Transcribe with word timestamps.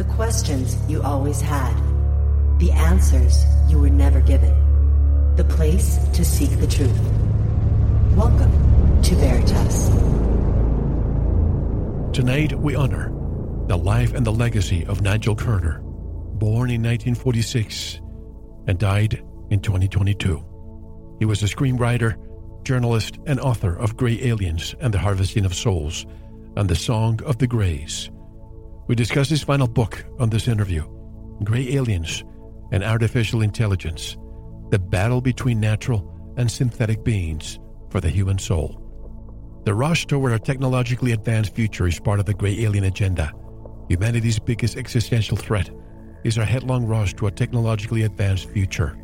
The 0.00 0.14
questions 0.14 0.78
you 0.88 1.02
always 1.02 1.42
had. 1.42 1.74
The 2.58 2.72
answers 2.72 3.44
you 3.68 3.78
were 3.78 3.90
never 3.90 4.22
given. 4.22 4.54
The 5.36 5.44
place 5.44 5.98
to 6.14 6.24
seek 6.24 6.48
the 6.58 6.66
truth. 6.66 6.98
Welcome 8.16 9.02
to 9.02 9.14
Veritas. 9.16 9.90
Tonight 12.16 12.58
we 12.58 12.74
honor 12.74 13.12
the 13.66 13.76
life 13.76 14.14
and 14.14 14.24
the 14.24 14.32
legacy 14.32 14.86
of 14.86 15.02
Nigel 15.02 15.36
Kerner, 15.36 15.80
born 15.82 16.70
in 16.70 16.82
1946 16.82 18.00
and 18.68 18.78
died 18.78 19.22
in 19.50 19.60
2022. 19.60 20.42
He 21.18 21.26
was 21.26 21.42
a 21.42 21.46
screenwriter, 21.46 22.16
journalist, 22.64 23.18
and 23.26 23.38
author 23.38 23.76
of 23.76 23.98
Grey 23.98 24.18
Aliens 24.22 24.74
and 24.80 24.94
the 24.94 24.98
Harvesting 24.98 25.44
of 25.44 25.54
Souls 25.54 26.06
and 26.56 26.70
The 26.70 26.74
Song 26.74 27.20
of 27.26 27.36
the 27.36 27.46
Greys. 27.46 28.10
We 28.90 28.96
discuss 28.96 29.28
his 29.28 29.44
final 29.44 29.68
book 29.68 30.04
on 30.18 30.30
this 30.30 30.48
interview 30.48 30.82
Grey 31.44 31.76
Aliens 31.76 32.24
and 32.72 32.82
Artificial 32.82 33.40
Intelligence 33.40 34.16
The 34.70 34.80
Battle 34.80 35.20
Between 35.20 35.60
Natural 35.60 36.12
and 36.36 36.50
Synthetic 36.50 37.04
Beings 37.04 37.60
for 37.90 38.00
the 38.00 38.10
Human 38.10 38.36
Soul. 38.36 38.82
The 39.64 39.74
rush 39.74 40.08
toward 40.08 40.32
a 40.32 40.40
technologically 40.40 41.12
advanced 41.12 41.54
future 41.54 41.86
is 41.86 42.00
part 42.00 42.18
of 42.18 42.26
the 42.26 42.34
Grey 42.34 42.64
Alien 42.64 42.82
agenda. 42.82 43.32
Humanity's 43.88 44.40
biggest 44.40 44.76
existential 44.76 45.36
threat 45.36 45.70
is 46.24 46.36
our 46.36 46.44
headlong 46.44 46.84
rush 46.84 47.14
to 47.14 47.28
a 47.28 47.30
technologically 47.30 48.02
advanced 48.02 48.50
future. 48.50 48.98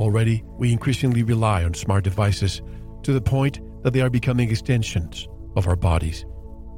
Already, 0.00 0.44
we 0.58 0.70
increasingly 0.70 1.22
rely 1.22 1.64
on 1.64 1.72
smart 1.72 2.04
devices 2.04 2.60
to 3.04 3.14
the 3.14 3.22
point 3.22 3.60
that 3.84 3.94
they 3.94 4.02
are 4.02 4.10
becoming 4.10 4.50
extensions 4.50 5.26
of 5.56 5.66
our 5.66 5.76
bodies. 5.76 6.26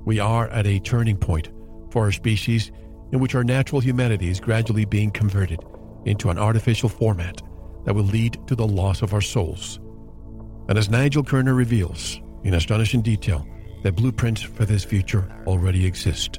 We 0.04 0.20
are 0.20 0.46
at 0.50 0.68
a 0.68 0.78
turning 0.78 1.16
point 1.16 1.50
for 1.96 2.04
our 2.04 2.12
species 2.12 2.72
in 3.12 3.20
which 3.20 3.34
our 3.34 3.42
natural 3.42 3.80
humanity 3.80 4.28
is 4.28 4.38
gradually 4.38 4.84
being 4.84 5.10
converted 5.10 5.64
into 6.04 6.28
an 6.28 6.36
artificial 6.36 6.90
format 6.90 7.40
that 7.86 7.94
will 7.94 8.04
lead 8.04 8.38
to 8.46 8.54
the 8.54 8.66
loss 8.66 9.00
of 9.00 9.14
our 9.14 9.22
souls. 9.22 9.80
And 10.68 10.76
as 10.76 10.90
Nigel 10.90 11.24
Kerner 11.24 11.54
reveals 11.54 12.20
in 12.44 12.52
astonishing 12.52 13.00
detail, 13.00 13.48
that 13.82 13.96
blueprints 13.96 14.42
for 14.42 14.66
this 14.66 14.84
future 14.84 15.26
already 15.46 15.86
exist. 15.86 16.38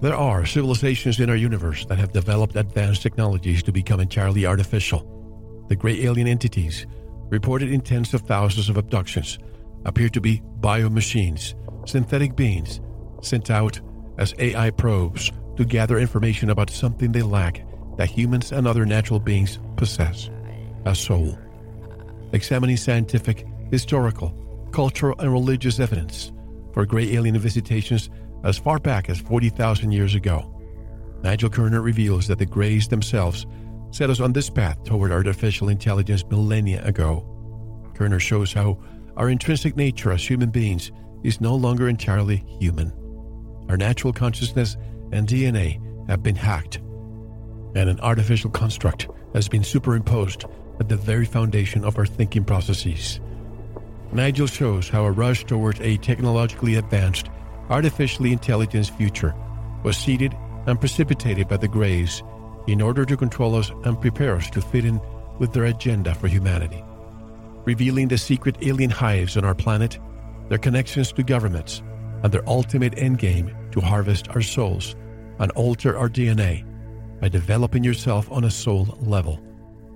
There 0.00 0.16
are 0.16 0.46
civilizations 0.46 1.20
in 1.20 1.28
our 1.28 1.36
universe 1.36 1.84
that 1.84 1.98
have 1.98 2.12
developed 2.12 2.56
advanced 2.56 3.02
technologies 3.02 3.62
to 3.64 3.72
become 3.72 4.00
entirely 4.00 4.46
artificial 4.46 5.10
the 5.68 5.76
Grey 5.76 6.04
Alien 6.04 6.26
entities, 6.26 6.86
reported 7.28 7.70
in 7.70 7.82
tens 7.82 8.14
of 8.14 8.22
thousands 8.22 8.70
of 8.70 8.78
abductions, 8.78 9.38
appear 9.84 10.08
to 10.08 10.22
be 10.22 10.40
biomachines, 10.60 11.54
synthetic 11.86 12.34
beings, 12.34 12.80
sent 13.20 13.50
out 13.50 13.78
as 14.18 14.34
AI 14.38 14.70
probes 14.70 15.30
to 15.56 15.64
gather 15.64 15.98
information 15.98 16.50
about 16.50 16.70
something 16.70 17.12
they 17.12 17.22
lack 17.22 17.64
that 17.96 18.08
humans 18.08 18.52
and 18.52 18.66
other 18.66 18.84
natural 18.84 19.20
beings 19.20 19.58
possess 19.76 20.30
a 20.84 20.94
soul. 20.94 21.38
Examining 22.32 22.76
scientific, 22.76 23.46
historical, 23.70 24.34
cultural, 24.72 25.18
and 25.20 25.32
religious 25.32 25.78
evidence 25.78 26.32
for 26.72 26.84
Grey 26.84 27.14
Alien 27.14 27.38
visitations 27.38 28.10
as 28.42 28.58
far 28.58 28.78
back 28.78 29.08
as 29.08 29.20
40,000 29.20 29.92
years 29.92 30.14
ago, 30.14 30.50
Nigel 31.22 31.48
Kerner 31.48 31.80
reveals 31.80 32.26
that 32.26 32.38
the 32.38 32.46
Greys 32.46 32.88
themselves 32.88 33.46
set 33.90 34.10
us 34.10 34.20
on 34.20 34.32
this 34.32 34.50
path 34.50 34.82
toward 34.84 35.12
artificial 35.12 35.68
intelligence 35.68 36.24
millennia 36.28 36.84
ago. 36.84 37.24
Kerner 37.94 38.20
shows 38.20 38.52
how 38.52 38.78
our 39.16 39.30
intrinsic 39.30 39.76
nature 39.76 40.10
as 40.10 40.28
human 40.28 40.50
beings 40.50 40.90
is 41.22 41.40
no 41.40 41.54
longer 41.54 41.88
entirely 41.88 42.44
human. 42.60 42.92
Our 43.68 43.76
natural 43.76 44.12
consciousness 44.12 44.76
and 45.12 45.26
DNA 45.26 45.80
have 46.08 46.22
been 46.22 46.36
hacked, 46.36 46.76
and 47.74 47.88
an 47.88 48.00
artificial 48.00 48.50
construct 48.50 49.08
has 49.34 49.48
been 49.48 49.64
superimposed 49.64 50.44
at 50.80 50.88
the 50.88 50.96
very 50.96 51.24
foundation 51.24 51.84
of 51.84 51.98
our 51.98 52.06
thinking 52.06 52.44
processes. 52.44 53.20
Nigel 54.12 54.46
shows 54.46 54.88
how 54.88 55.04
a 55.04 55.10
rush 55.10 55.44
towards 55.44 55.80
a 55.80 55.96
technologically 55.96 56.76
advanced, 56.76 57.28
artificially 57.68 58.32
intelligent 58.32 58.88
future 58.90 59.34
was 59.82 59.96
seeded 59.96 60.36
and 60.66 60.78
precipitated 60.78 61.48
by 61.48 61.56
the 61.56 61.68
Greys 61.68 62.22
in 62.66 62.80
order 62.80 63.04
to 63.04 63.16
control 63.16 63.54
us 63.54 63.70
and 63.84 64.00
prepare 64.00 64.36
us 64.36 64.48
to 64.50 64.60
fit 64.60 64.84
in 64.84 65.00
with 65.38 65.52
their 65.52 65.64
agenda 65.64 66.14
for 66.14 66.28
humanity. 66.28 66.82
Revealing 67.64 68.08
the 68.08 68.18
secret 68.18 68.56
alien 68.62 68.90
hives 68.90 69.36
on 69.36 69.44
our 69.44 69.54
planet, 69.54 69.98
their 70.48 70.58
connections 70.58 71.12
to 71.12 71.22
governments, 71.22 71.82
and 72.24 72.32
their 72.32 72.48
ultimate 72.48 72.96
endgame 72.96 73.54
to 73.70 73.80
harvest 73.80 74.28
our 74.30 74.40
souls 74.40 74.96
and 75.38 75.52
alter 75.52 75.96
our 75.96 76.08
DNA 76.08 76.64
by 77.20 77.28
developing 77.28 77.84
yourself 77.84 78.32
on 78.32 78.44
a 78.44 78.50
soul 78.50 78.98
level, 79.02 79.38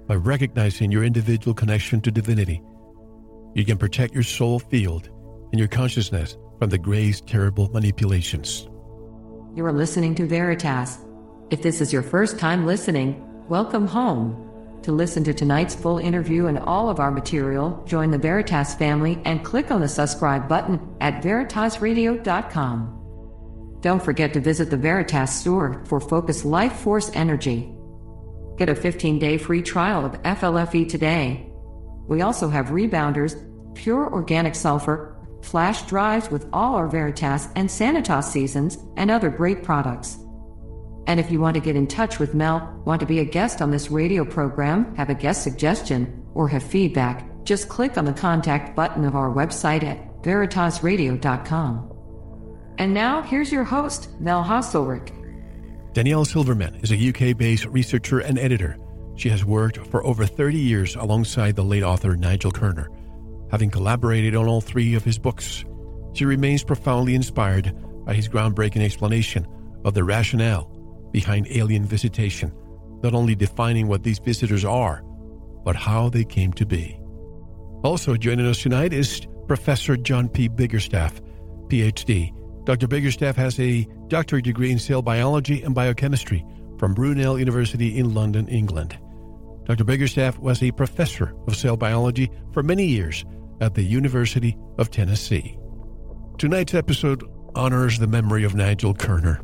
by 0.06 0.14
recognizing 0.14 0.92
your 0.92 1.04
individual 1.04 1.54
connection 1.54 2.02
to 2.02 2.10
divinity. 2.10 2.62
You 3.54 3.64
can 3.64 3.78
protect 3.78 4.12
your 4.12 4.22
soul 4.22 4.58
field 4.58 5.08
and 5.52 5.58
your 5.58 5.68
consciousness 5.68 6.36
from 6.58 6.68
the 6.68 6.78
Grey's 6.78 7.22
terrible 7.22 7.70
manipulations. 7.70 8.68
You 9.54 9.64
are 9.64 9.72
listening 9.72 10.14
to 10.16 10.26
Veritas. 10.26 10.98
If 11.50 11.62
this 11.62 11.80
is 11.80 11.94
your 11.94 12.02
first 12.02 12.38
time 12.38 12.66
listening, 12.66 13.24
welcome 13.48 13.86
home. 13.86 14.47
To 14.82 14.92
listen 14.92 15.24
to 15.24 15.34
tonight's 15.34 15.74
full 15.74 15.98
interview 15.98 16.46
and 16.46 16.58
all 16.58 16.88
of 16.88 17.00
our 17.00 17.10
material, 17.10 17.82
join 17.86 18.10
the 18.10 18.18
Veritas 18.18 18.74
family 18.74 19.20
and 19.24 19.44
click 19.44 19.70
on 19.70 19.80
the 19.80 19.88
subscribe 19.88 20.48
button 20.48 20.80
at 21.00 21.22
veritasradio.com. 21.22 22.94
Don't 23.80 24.02
forget 24.02 24.32
to 24.32 24.40
visit 24.40 24.70
the 24.70 24.76
Veritas 24.76 25.34
store 25.34 25.84
for 25.86 26.00
Focus 26.00 26.44
Life 26.44 26.72
Force 26.74 27.10
Energy. 27.14 27.72
Get 28.56 28.68
a 28.68 28.74
15 28.74 29.18
day 29.18 29.38
free 29.38 29.62
trial 29.62 30.04
of 30.04 30.20
FLFE 30.22 30.88
today. 30.88 31.50
We 32.08 32.22
also 32.22 32.48
have 32.48 32.68
rebounders, 32.68 33.36
pure 33.74 34.12
organic 34.12 34.54
sulfur, 34.54 35.16
flash 35.42 35.82
drives 35.82 36.30
with 36.30 36.48
all 36.52 36.74
our 36.74 36.88
Veritas 36.88 37.48
and 37.54 37.68
Sanitas 37.68 38.24
seasons, 38.24 38.78
and 38.96 39.10
other 39.10 39.30
great 39.30 39.62
products. 39.62 40.18
And 41.08 41.18
if 41.18 41.30
you 41.30 41.40
want 41.40 41.54
to 41.54 41.60
get 41.60 41.74
in 41.74 41.86
touch 41.86 42.18
with 42.18 42.34
Mel, 42.34 42.82
want 42.84 43.00
to 43.00 43.06
be 43.06 43.20
a 43.20 43.24
guest 43.24 43.62
on 43.62 43.70
this 43.70 43.90
radio 43.90 44.26
program, 44.26 44.94
have 44.96 45.08
a 45.08 45.14
guest 45.14 45.42
suggestion, 45.42 46.22
or 46.34 46.48
have 46.48 46.62
feedback, 46.62 47.26
just 47.44 47.70
click 47.70 47.96
on 47.96 48.04
the 48.04 48.12
contact 48.12 48.76
button 48.76 49.06
of 49.06 49.16
our 49.16 49.30
website 49.30 49.82
at 49.82 50.22
veritasradio.com. 50.22 51.94
And 52.76 52.92
now, 52.92 53.22
here's 53.22 53.50
your 53.50 53.64
host, 53.64 54.20
Mel 54.20 54.44
Hasselrick. 54.44 55.14
Danielle 55.94 56.26
Silverman 56.26 56.74
is 56.82 56.92
a 56.92 57.08
UK 57.08 57.34
based 57.38 57.64
researcher 57.64 58.18
and 58.18 58.38
editor. 58.38 58.76
She 59.16 59.30
has 59.30 59.46
worked 59.46 59.78
for 59.86 60.04
over 60.04 60.26
30 60.26 60.58
years 60.58 60.94
alongside 60.94 61.56
the 61.56 61.64
late 61.64 61.82
author 61.82 62.16
Nigel 62.16 62.52
Kerner, 62.52 62.90
having 63.50 63.70
collaborated 63.70 64.36
on 64.36 64.46
all 64.46 64.60
three 64.60 64.94
of 64.94 65.04
his 65.04 65.18
books. 65.18 65.64
She 66.12 66.26
remains 66.26 66.62
profoundly 66.62 67.14
inspired 67.14 67.74
by 68.04 68.12
his 68.12 68.28
groundbreaking 68.28 68.84
explanation 68.84 69.48
of 69.86 69.94
the 69.94 70.04
rationale 70.04 70.70
behind 71.12 71.46
alien 71.50 71.84
visitation, 71.84 72.52
not 73.02 73.14
only 73.14 73.34
defining 73.34 73.88
what 73.88 74.02
these 74.02 74.18
visitors 74.18 74.64
are, 74.64 75.02
but 75.64 75.76
how 75.76 76.08
they 76.08 76.24
came 76.24 76.52
to 76.54 76.66
be. 76.66 76.98
Also 77.84 78.16
joining 78.16 78.46
us 78.46 78.62
tonight 78.62 78.92
is 78.92 79.26
Professor 79.46 79.96
John 79.96 80.28
P. 80.28 80.48
Biggerstaff, 80.48 81.20
PhD. 81.68 82.34
Dr. 82.64 82.88
Biggerstaff 82.88 83.34
has 83.36 83.58
a 83.60 83.86
doctorate 84.08 84.44
degree 84.44 84.70
in 84.70 84.78
cell 84.78 85.00
biology 85.00 85.62
and 85.62 85.74
biochemistry 85.74 86.44
from 86.78 86.94
Brunel 86.94 87.38
University 87.38 87.98
in 87.98 88.14
London, 88.14 88.46
England. 88.48 88.98
Dr. 89.64 89.84
Biggerstaff 89.84 90.38
was 90.38 90.62
a 90.62 90.70
professor 90.72 91.34
of 91.46 91.56
cell 91.56 91.76
biology 91.76 92.30
for 92.52 92.62
many 92.62 92.84
years 92.84 93.24
at 93.60 93.74
the 93.74 93.82
University 93.82 94.56
of 94.78 94.90
Tennessee. 94.90 95.58
Tonight's 96.38 96.74
episode 96.74 97.24
honors 97.54 97.98
the 97.98 98.06
memory 98.06 98.44
of 98.44 98.54
Nigel 98.54 98.94
Kerner, 98.94 99.40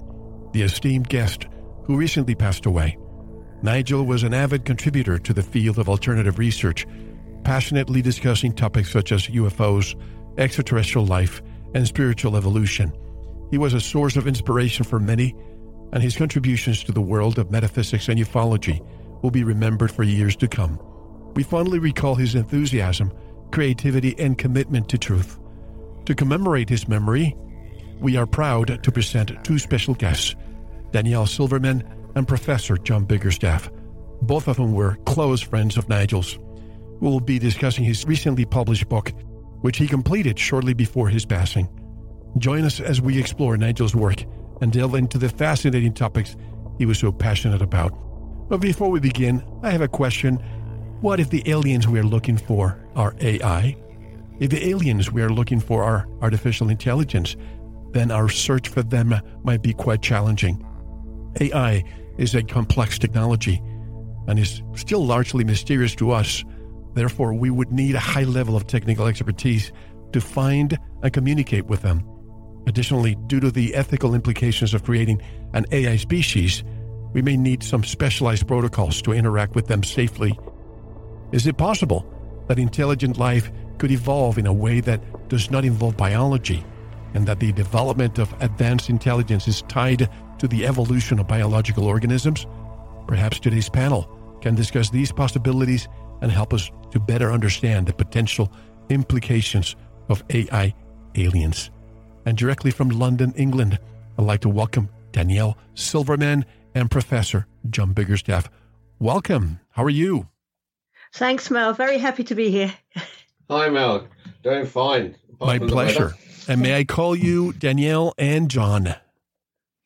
the 0.52 0.62
esteemed 0.62 1.08
guest 1.08 1.46
who 1.84 1.96
recently 1.96 2.34
passed 2.34 2.66
away. 2.66 2.96
Nigel 3.62 4.04
was 4.04 4.22
an 4.22 4.34
avid 4.34 4.64
contributor 4.64 5.18
to 5.18 5.32
the 5.32 5.42
field 5.42 5.78
of 5.78 5.88
alternative 5.88 6.38
research, 6.38 6.86
passionately 7.44 8.02
discussing 8.02 8.52
topics 8.52 8.90
such 8.90 9.12
as 9.12 9.26
UFOs, 9.28 9.94
extraterrestrial 10.38 11.06
life, 11.06 11.42
and 11.74 11.86
spiritual 11.86 12.36
evolution. 12.36 12.92
He 13.50 13.58
was 13.58 13.74
a 13.74 13.80
source 13.80 14.16
of 14.16 14.26
inspiration 14.26 14.84
for 14.84 14.98
many, 14.98 15.34
and 15.92 16.02
his 16.02 16.16
contributions 16.16 16.82
to 16.84 16.92
the 16.92 17.00
world 17.00 17.38
of 17.38 17.50
metaphysics 17.50 18.08
and 18.08 18.18
ufology 18.18 18.84
will 19.22 19.30
be 19.30 19.44
remembered 19.44 19.92
for 19.92 20.02
years 20.02 20.36
to 20.36 20.48
come. 20.48 20.78
We 21.34 21.42
fondly 21.42 21.78
recall 21.78 22.14
his 22.14 22.34
enthusiasm, 22.34 23.12
creativity, 23.50 24.14
and 24.18 24.36
commitment 24.36 24.88
to 24.90 24.98
truth. 24.98 25.38
To 26.06 26.14
commemorate 26.14 26.68
his 26.68 26.88
memory, 26.88 27.36
we 27.98 28.16
are 28.16 28.26
proud 28.26 28.82
to 28.82 28.92
present 28.92 29.32
two 29.44 29.58
special 29.58 29.94
guests 29.94 30.34
Danielle 30.94 31.26
Silverman 31.26 31.82
and 32.14 32.28
Professor 32.28 32.76
John 32.76 33.04
Biggerstaff, 33.04 33.68
both 34.22 34.46
of 34.46 34.58
whom 34.58 34.74
were 34.74 34.94
close 35.06 35.40
friends 35.40 35.76
of 35.76 35.88
Nigel's. 35.88 36.38
We 37.00 37.08
will 37.08 37.18
be 37.18 37.40
discussing 37.40 37.82
his 37.82 38.06
recently 38.06 38.44
published 38.44 38.88
book, 38.88 39.12
which 39.62 39.76
he 39.76 39.88
completed 39.88 40.38
shortly 40.38 40.72
before 40.72 41.08
his 41.08 41.26
passing. 41.26 41.68
Join 42.38 42.62
us 42.62 42.78
as 42.78 43.00
we 43.00 43.18
explore 43.18 43.56
Nigel's 43.56 43.96
work 43.96 44.24
and 44.60 44.72
delve 44.72 44.94
into 44.94 45.18
the 45.18 45.28
fascinating 45.28 45.92
topics 45.92 46.36
he 46.78 46.86
was 46.86 47.00
so 47.00 47.10
passionate 47.10 47.60
about. 47.60 47.90
But 48.48 48.60
before 48.60 48.88
we 48.88 49.00
begin, 49.00 49.42
I 49.64 49.72
have 49.72 49.82
a 49.82 49.88
question. 49.88 50.36
What 51.00 51.18
if 51.18 51.28
the 51.28 51.42
aliens 51.50 51.88
we 51.88 51.98
are 51.98 52.04
looking 52.04 52.36
for 52.36 52.78
are 52.94 53.16
AI? 53.20 53.76
If 54.38 54.50
the 54.50 54.64
aliens 54.68 55.10
we 55.10 55.22
are 55.22 55.30
looking 55.30 55.58
for 55.58 55.82
are 55.82 56.06
artificial 56.22 56.68
intelligence, 56.68 57.34
then 57.90 58.12
our 58.12 58.28
search 58.28 58.68
for 58.68 58.84
them 58.84 59.12
might 59.42 59.60
be 59.60 59.72
quite 59.72 60.00
challenging. 60.00 60.64
AI 61.40 61.84
is 62.18 62.34
a 62.34 62.42
complex 62.42 62.98
technology 62.98 63.60
and 64.26 64.38
is 64.38 64.62
still 64.74 65.04
largely 65.04 65.44
mysterious 65.44 65.94
to 65.96 66.10
us. 66.10 66.44
Therefore, 66.94 67.34
we 67.34 67.50
would 67.50 67.72
need 67.72 67.94
a 67.94 68.00
high 68.00 68.24
level 68.24 68.56
of 68.56 68.66
technical 68.66 69.06
expertise 69.06 69.72
to 70.12 70.20
find 70.20 70.78
and 71.02 71.12
communicate 71.12 71.66
with 71.66 71.82
them. 71.82 72.02
Additionally, 72.66 73.16
due 73.26 73.40
to 73.40 73.50
the 73.50 73.74
ethical 73.74 74.14
implications 74.14 74.72
of 74.72 74.84
creating 74.84 75.20
an 75.52 75.66
AI 75.72 75.96
species, 75.96 76.64
we 77.12 77.20
may 77.20 77.36
need 77.36 77.62
some 77.62 77.84
specialized 77.84 78.46
protocols 78.46 79.02
to 79.02 79.12
interact 79.12 79.54
with 79.54 79.66
them 79.66 79.82
safely. 79.82 80.38
Is 81.32 81.46
it 81.46 81.58
possible 81.58 82.06
that 82.48 82.58
intelligent 82.58 83.18
life 83.18 83.50
could 83.78 83.90
evolve 83.90 84.38
in 84.38 84.46
a 84.46 84.52
way 84.52 84.80
that 84.80 85.28
does 85.28 85.50
not 85.50 85.64
involve 85.64 85.96
biology, 85.96 86.64
and 87.14 87.26
that 87.26 87.40
the 87.40 87.52
development 87.52 88.18
of 88.18 88.34
advanced 88.40 88.88
intelligence 88.88 89.46
is 89.48 89.62
tied 89.62 90.08
to 90.38 90.48
the 90.48 90.66
evolution 90.66 91.18
of 91.18 91.28
biological 91.28 91.84
organisms? 91.84 92.46
Perhaps 93.06 93.40
today's 93.40 93.68
panel 93.68 94.08
can 94.40 94.54
discuss 94.54 94.90
these 94.90 95.12
possibilities 95.12 95.88
and 96.20 96.30
help 96.30 96.52
us 96.52 96.70
to 96.90 97.00
better 97.00 97.32
understand 97.32 97.86
the 97.86 97.92
potential 97.92 98.52
implications 98.88 99.76
of 100.08 100.22
AI 100.30 100.74
aliens. 101.14 101.70
And 102.26 102.36
directly 102.36 102.70
from 102.70 102.88
London, 102.88 103.32
England, 103.36 103.78
I'd 104.18 104.24
like 104.24 104.40
to 104.40 104.48
welcome 104.48 104.88
Danielle 105.12 105.56
Silverman 105.74 106.44
and 106.74 106.90
Professor 106.90 107.46
John 107.70 107.94
Biggerstaff. 107.94 108.48
Welcome. 108.98 109.60
How 109.70 109.84
are 109.84 109.90
you? 109.90 110.28
Thanks, 111.14 111.50
Mel. 111.50 111.72
Very 111.72 111.98
happy 111.98 112.24
to 112.24 112.34
be 112.34 112.50
here. 112.50 112.74
Hi, 113.50 113.68
Mel. 113.68 114.08
Doing 114.42 114.66
fine. 114.66 115.16
My 115.40 115.58
pleasure. 115.58 116.14
And 116.48 116.60
may 116.60 116.76
I 116.76 116.84
call 116.84 117.14
you 117.14 117.52
Danielle 117.52 118.14
and 118.18 118.50
John? 118.50 118.94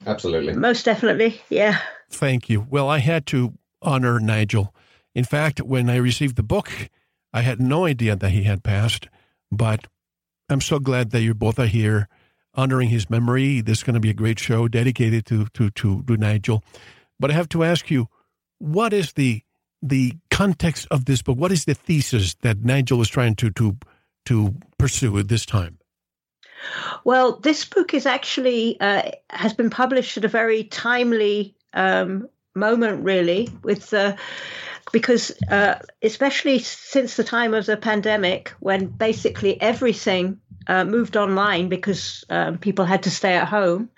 Absolutely. 0.07 0.55
Most 0.55 0.85
definitely. 0.85 1.41
Yeah. 1.49 1.81
Thank 2.11 2.49
you. 2.49 2.67
Well, 2.69 2.89
I 2.89 2.99
had 2.99 3.27
to 3.27 3.55
honor 3.83 4.19
Nigel. 4.21 4.75
In 5.15 5.25
fact, 5.25 5.61
when 5.61 5.91
I 5.91 5.97
received 5.97 6.37
the 6.37 6.43
book, 6.43 6.71
I 7.33 7.43
had 7.43 7.61
no 7.61 7.85
idea 7.85 8.17
that 8.17 8.31
he 8.31 8.45
had 8.45 8.63
passed, 8.63 9.09
but 9.51 9.87
I'm 10.49 10.61
so 10.61 10.79
glad 10.79 11.11
that 11.11 11.23
you 11.23 11.35
both 11.35 11.59
are 11.59 11.67
here 11.67 12.09
honoring 12.55 12.89
his 12.89 13.11
memory. 13.11 13.61
This 13.61 13.79
is 13.79 13.85
going 13.85 13.95
to 13.95 14.01
be 14.01 14.11
a 14.11 14.15
great 14.15 14.39
show 14.39 14.69
dedicated 14.69 15.27
to, 15.27 15.47
to, 15.55 15.71
to, 15.71 16.03
to 16.03 16.17
Nigel. 16.17 16.63
But 17.21 17.31
I 17.31 17.35
have 17.35 17.49
to 17.51 17.65
ask 17.65 17.91
you, 17.91 18.09
what 18.59 18.93
is 18.93 19.13
the 19.13 19.43
the 19.81 20.15
context 20.31 20.89
of 20.91 21.05
this 21.05 21.23
book? 21.23 21.39
What 21.39 21.53
is 21.53 21.65
the 21.65 21.75
thesis 21.75 22.35
that 22.43 22.65
Nigel 22.65 22.99
was 22.99 23.09
trying 23.09 23.37
to 23.37 23.51
to 23.51 23.77
to 24.27 24.55
pursue 24.79 25.19
at 25.19 25.29
this 25.29 25.47
time? 25.47 25.78
Well, 27.05 27.37
this 27.37 27.65
book 27.65 27.95
is 27.95 28.07
actually 28.07 28.81
uh, 28.81 29.11
has 29.31 29.53
been 29.53 29.71
published 29.71 30.17
at 30.17 30.25
a 30.25 30.29
very 30.29 30.65
timely 30.65 31.55
um, 31.75 32.29
moment, 32.55 33.05
really, 33.05 33.49
with 33.63 33.91
the 33.91 34.17
because 34.93 35.33
uh, 35.51 35.79
especially 36.03 36.59
since 36.59 37.17
the 37.17 37.25
time 37.25 37.55
of 37.55 37.67
the 37.67 37.77
pandemic, 37.77 38.55
when 38.61 38.87
basically 38.87 39.61
everything 39.61 40.41
uh, 40.67 40.85
moved 40.85 41.17
online 41.17 41.69
because 41.69 42.25
um, 42.31 42.59
people 42.59 42.85
had 42.85 43.03
to 43.03 43.11
stay 43.11 43.35
at 43.35 43.49
home, 43.49 43.91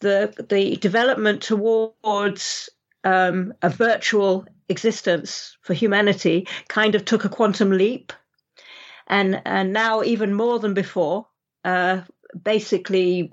the 0.00 0.46
the 0.48 0.76
development 0.76 1.42
towards 1.42 2.68
um, 3.04 3.54
a 3.62 3.68
virtual 3.68 4.46
existence 4.68 5.56
for 5.62 5.74
humanity 5.74 6.48
kind 6.68 6.94
of 6.94 7.04
took 7.04 7.24
a 7.24 7.28
quantum 7.28 7.70
leap, 7.70 8.12
and 9.06 9.40
and 9.44 9.72
now 9.72 10.02
even 10.02 10.32
more 10.34 10.58
than 10.58 10.74
before, 10.74 11.26
uh, 11.64 12.02
basically 12.42 13.32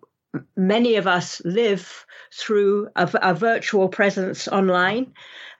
many 0.55 0.95
of 0.95 1.07
us 1.07 1.41
live 1.43 2.05
through 2.33 2.87
a, 2.95 3.09
a 3.21 3.33
virtual 3.33 3.89
presence 3.89 4.47
online. 4.47 5.13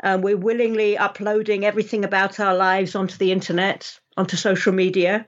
Um, 0.03 0.21
we're 0.21 0.37
willingly 0.37 0.97
uploading 0.97 1.65
everything 1.65 2.05
about 2.05 2.39
our 2.39 2.55
lives 2.55 2.95
onto 2.95 3.17
the 3.17 3.31
internet, 3.31 3.99
onto 4.17 4.37
social 4.37 4.73
media, 4.73 5.27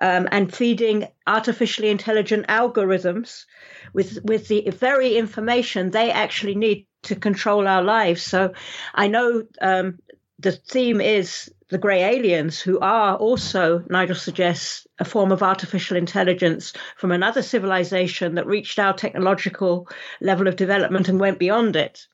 um, 0.00 0.28
and 0.32 0.54
feeding 0.54 1.06
artificially 1.26 1.90
intelligent 1.90 2.46
algorithms 2.48 3.44
with 3.92 4.18
with 4.24 4.48
the 4.48 4.68
very 4.70 5.16
information 5.16 5.90
they 5.90 6.10
actually 6.10 6.56
need 6.56 6.86
to 7.02 7.14
control 7.14 7.68
our 7.68 7.82
lives. 7.82 8.22
So, 8.22 8.52
I 8.94 9.08
know 9.08 9.44
um, 9.60 9.98
the 10.38 10.52
theme 10.52 11.00
is 11.00 11.52
the 11.70 11.78
grey 11.78 12.02
aliens, 12.02 12.60
who 12.60 12.78
are 12.80 13.16
also, 13.16 13.84
Nigel 13.88 14.16
suggests, 14.16 14.86
a 14.98 15.04
form 15.04 15.32
of 15.32 15.42
artificial 15.42 15.96
intelligence 15.96 16.72
from 16.96 17.12
another 17.12 17.42
civilization 17.42 18.34
that 18.34 18.46
reached 18.46 18.78
our 18.78 18.92
technological 18.92 19.88
level 20.20 20.46
of 20.46 20.56
development 20.56 21.08
and 21.08 21.18
went 21.18 21.38
beyond 21.38 21.76
it. 21.76 22.06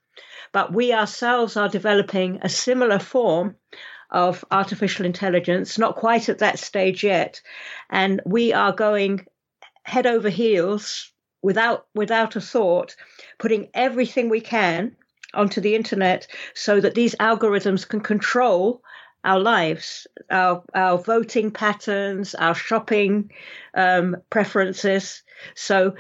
But 0.53 0.73
we 0.73 0.93
ourselves 0.93 1.57
are 1.57 1.69
developing 1.69 2.41
a 2.43 2.49
similar 2.49 2.99
form 2.99 3.57
of 4.11 4.45
artificial 4.51 5.07
intelligence, 5.07 5.79
not 5.79 5.97
quite 5.97 6.29
at 6.29 6.39
that 6.39 6.59
stage 6.59 7.05
yet. 7.05 7.41
And 7.89 8.21
we 8.27 8.53
are 8.53 8.73
going 8.73 9.27
head 9.85 10.07
over 10.07 10.29
heels 10.29 11.13
without 11.43 11.87
without 11.95 12.37
a 12.37 12.41
thought, 12.41 12.97
putting 13.39 13.71
everything 13.75 14.29
we 14.29 14.41
can 14.41 14.97
onto 15.35 15.61
the 15.61 15.75
internet 15.75 16.27
so 16.55 16.81
that 16.81 16.95
these 16.95 17.15
algorithms 17.17 17.89
can 17.89 18.01
control 18.01 18.83
our 19.25 19.39
lives, 19.39 20.07
our 20.31 20.63
our 20.75 20.99
voting 20.99 21.51
patterns, 21.51 22.35
our 22.35 22.55
shopping 22.55 23.31
um, 23.75 24.17
preferences. 24.31 25.23
So 25.55 25.95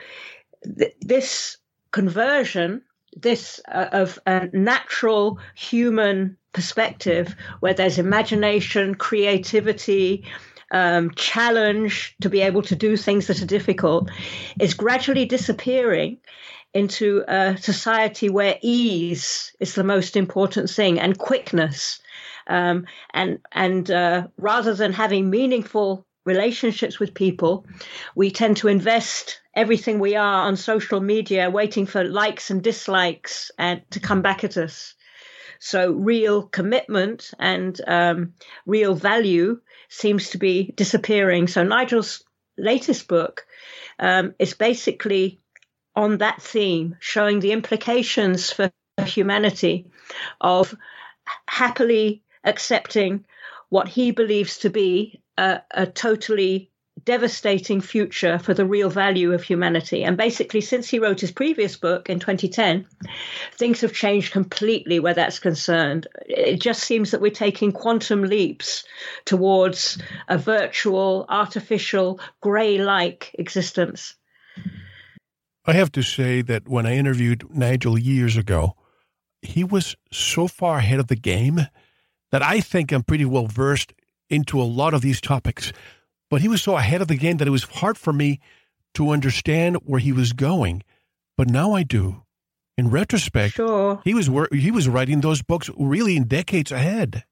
th- 0.78 0.94
this 1.00 1.58
conversion, 1.90 2.82
this 3.16 3.60
uh, 3.68 3.88
of 3.92 4.18
a 4.26 4.48
natural 4.52 5.38
human 5.54 6.36
perspective, 6.52 7.34
where 7.60 7.74
there's 7.74 7.98
imagination, 7.98 8.94
creativity. 8.94 10.24
Um, 10.72 11.10
challenge 11.16 12.14
to 12.20 12.30
be 12.30 12.42
able 12.42 12.62
to 12.62 12.76
do 12.76 12.96
things 12.96 13.26
that 13.26 13.42
are 13.42 13.46
difficult 13.46 14.08
is 14.60 14.72
gradually 14.72 15.24
disappearing 15.24 16.18
into 16.72 17.24
a 17.26 17.56
society 17.56 18.28
where 18.28 18.58
ease 18.62 19.54
is 19.60 19.74
the 19.74 19.84
most 19.84 20.16
important 20.16 20.70
thing 20.70 21.00
and 21.00 21.18
quickness 21.18 22.00
um, 22.50 22.86
and 23.14 23.38
and 23.52 23.90
uh, 23.90 24.26
rather 24.36 24.74
than 24.74 24.92
having 24.92 25.30
meaningful 25.30 26.04
relationships 26.24 26.98
with 26.98 27.14
people, 27.14 27.64
we 28.14 28.30
tend 28.30 28.58
to 28.58 28.68
invest 28.68 29.40
everything 29.54 29.98
we 29.98 30.16
are 30.16 30.46
on 30.46 30.56
social 30.56 31.00
media, 31.00 31.48
waiting 31.48 31.86
for 31.86 32.04
likes 32.04 32.50
and 32.50 32.62
dislikes 32.62 33.50
and 33.58 33.82
to 33.90 34.00
come 34.00 34.22
back 34.22 34.44
at 34.44 34.56
us. 34.56 34.94
So 35.60 35.92
real 35.92 36.42
commitment 36.42 37.32
and 37.38 37.80
um, 37.86 38.34
real 38.66 38.94
value 38.94 39.60
seems 39.88 40.30
to 40.30 40.38
be 40.38 40.72
disappearing. 40.76 41.48
So 41.48 41.62
Nigel's 41.62 42.24
latest 42.56 43.08
book 43.08 43.46
um, 43.98 44.34
is 44.38 44.54
basically 44.54 45.39
on 45.96 46.18
that 46.18 46.40
theme, 46.42 46.96
showing 47.00 47.40
the 47.40 47.52
implications 47.52 48.52
for 48.52 48.70
humanity 49.04 49.86
of 50.40 50.74
happily 51.46 52.22
accepting 52.44 53.24
what 53.68 53.88
he 53.88 54.10
believes 54.10 54.58
to 54.58 54.70
be 54.70 55.22
a, 55.38 55.60
a 55.70 55.86
totally 55.86 56.70
devastating 57.04 57.80
future 57.80 58.38
for 58.38 58.52
the 58.52 58.64
real 58.64 58.90
value 58.90 59.32
of 59.32 59.42
humanity. 59.42 60.04
And 60.04 60.16
basically, 60.16 60.60
since 60.60 60.88
he 60.88 60.98
wrote 60.98 61.20
his 61.20 61.30
previous 61.30 61.76
book 61.76 62.10
in 62.10 62.20
2010, 62.20 62.86
things 63.54 63.80
have 63.80 63.92
changed 63.92 64.32
completely 64.32 65.00
where 65.00 65.14
that's 65.14 65.38
concerned. 65.38 66.06
It 66.26 66.60
just 66.60 66.82
seems 66.82 67.10
that 67.10 67.20
we're 67.20 67.30
taking 67.30 67.72
quantum 67.72 68.22
leaps 68.22 68.84
towards 69.24 69.98
a 70.28 70.36
virtual, 70.36 71.26
artificial, 71.28 72.20
grey 72.40 72.78
like 72.78 73.34
existence. 73.38 74.14
I 75.70 75.74
have 75.74 75.92
to 75.92 76.02
say 76.02 76.42
that 76.42 76.68
when 76.68 76.84
I 76.84 76.96
interviewed 76.96 77.48
Nigel 77.54 77.96
years 77.96 78.36
ago, 78.36 78.74
he 79.40 79.62
was 79.62 79.94
so 80.10 80.48
far 80.48 80.78
ahead 80.78 80.98
of 80.98 81.06
the 81.06 81.14
game 81.14 81.60
that 82.32 82.42
I 82.42 82.60
think 82.60 82.90
I'm 82.90 83.04
pretty 83.04 83.24
well 83.24 83.46
versed 83.46 83.92
into 84.28 84.60
a 84.60 84.64
lot 84.64 84.94
of 84.94 85.00
these 85.00 85.20
topics. 85.20 85.72
But 86.28 86.40
he 86.40 86.48
was 86.48 86.60
so 86.60 86.76
ahead 86.76 87.02
of 87.02 87.06
the 87.06 87.16
game 87.16 87.36
that 87.36 87.46
it 87.46 87.52
was 87.52 87.62
hard 87.62 87.96
for 87.96 88.12
me 88.12 88.40
to 88.94 89.10
understand 89.10 89.76
where 89.84 90.00
he 90.00 90.10
was 90.10 90.32
going. 90.32 90.82
But 91.36 91.48
now 91.48 91.72
I 91.72 91.84
do. 91.84 92.22
In 92.76 92.90
retrospect, 92.90 93.54
sure. 93.54 94.00
he 94.04 94.12
was 94.12 94.28
he 94.52 94.70
was 94.70 94.88
writing 94.88 95.20
those 95.20 95.42
books 95.42 95.70
really 95.76 96.16
in 96.16 96.24
decades 96.24 96.72
ahead. 96.72 97.24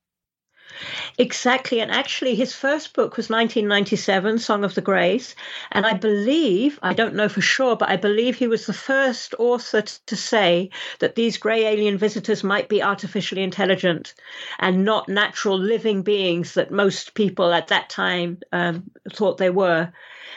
Exactly. 1.16 1.80
And 1.80 1.90
actually, 1.90 2.35
his 2.35 2.54
first 2.54 2.92
book 2.94 3.16
was 3.16 3.28
1997, 3.28 4.38
Song 4.38 4.64
of 4.64 4.75
the 4.75 4.80
Greys. 4.80 5.35
And 5.73 5.85
I 5.85 5.94
believe, 5.94 6.78
I 6.82 6.94
don't 6.94 7.14
know 7.14 7.28
for 7.28 7.40
sure, 7.40 7.76
but 7.76 7.88
I 7.88 7.97
believe 7.97 8.37
he 8.37 8.47
was 8.47 8.66
the 8.66 8.73
first 8.73 9.35
author 9.38 9.82
to 9.82 10.16
say 10.16 10.70
that 11.00 11.14
these 11.14 11.38
grey 11.38 11.66
alien 11.66 11.99
visitors 11.99 12.44
might 12.44 12.68
be 12.68 12.82
artificially 12.82 13.42
intelligent 13.42 14.14
and 14.58 14.85
not 14.85 15.08
natural 15.08 15.58
living 15.58 16.02
beings 16.02 16.54
that 16.54 16.70
most 16.70 17.14
people 17.14 17.52
at 17.52 17.68
that 17.68 17.88
time 17.88 18.38
um, 18.52 18.90
thought 19.12 19.38
they 19.38 19.50
were. 19.50 19.92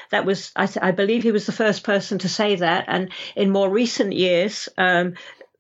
That 0.09 0.25
was, 0.25 0.51
I, 0.55 0.67
I, 0.81 0.91
believe, 0.91 1.23
he 1.23 1.31
was 1.31 1.45
the 1.45 1.51
first 1.51 1.83
person 1.83 2.17
to 2.19 2.29
say 2.29 2.55
that. 2.55 2.85
And 2.87 3.11
in 3.35 3.49
more 3.49 3.69
recent 3.69 4.13
years, 4.13 4.67
um, 4.77 5.13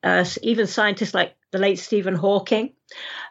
uh, 0.03 0.25
even 0.41 0.67
scientists 0.67 1.13
like 1.13 1.35
the 1.51 1.59
late 1.59 1.79
Stephen 1.79 2.15
Hawking 2.15 2.73